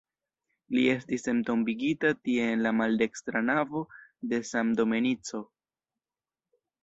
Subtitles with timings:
[0.75, 3.83] Li estis entombigita tie en la maldekstra navo
[4.31, 5.43] de San Domenico.